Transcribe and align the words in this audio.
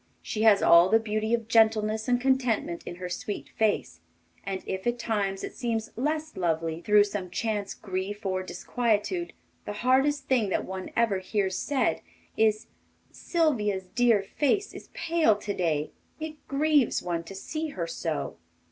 She 0.23 0.41
has 0.41 0.63
all 0.63 0.89
the 0.89 0.97
beauty 0.99 1.31
of 1.35 1.47
gentleness 1.47 2.07
and 2.07 2.19
contentment 2.19 2.81
in 2.87 2.95
her 2.95 3.07
sweet 3.07 3.49
face; 3.49 3.99
and 4.43 4.63
if 4.65 4.87
at 4.87 4.97
times 4.97 5.43
it 5.43 5.53
seems 5.53 5.91
less 5.95 6.35
lovely 6.35 6.81
through 6.81 7.03
some 7.03 7.29
chance 7.29 7.75
grief 7.75 8.25
or 8.25 8.41
disquietude, 8.41 9.31
the 9.65 9.73
hardest 9.85 10.25
thing 10.25 10.49
that 10.49 10.65
one 10.65 10.89
ever 10.95 11.19
hears 11.19 11.55
said 11.55 12.01
is: 12.35 12.65
'Sylvia's 13.11 13.83
dear 13.93 14.23
face 14.23 14.73
is 14.73 14.89
pale 14.95 15.35
to 15.35 15.53
day. 15.53 15.91
It 16.19 16.47
grieves 16.47 17.03
one 17.03 17.23
to 17.25 17.35
see 17.35 17.67
her 17.67 17.85
so. 17.85 18.37